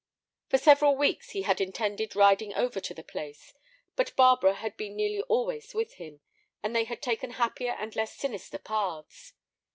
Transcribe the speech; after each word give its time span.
For 0.49 0.57
several 0.57 0.95
weeks 0.97 1.29
he 1.29 1.43
had 1.43 1.61
intended 1.61 2.15
riding 2.15 2.55
over 2.55 2.79
to 2.79 2.93
the 2.95 3.03
place, 3.03 3.53
but 3.95 4.15
Barbara 4.15 4.55
had 4.55 4.75
been 4.75 4.95
nearly 4.95 5.21
always 5.29 5.75
with 5.75 5.93
him, 6.01 6.21
and 6.63 6.75
they 6.75 6.85
had 6.85 7.03
taken 7.03 7.33
happier 7.33 7.73
and 7.73 7.95
less 7.95 8.15
sinister 8.15 8.57
paths. 8.57 9.33